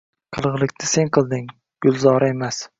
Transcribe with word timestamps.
Qilg`ilikni 0.37 0.89
sen 0.93 1.13
qilding, 1.19 1.47
Gulzora 1.87 2.35
emas 2.37 2.63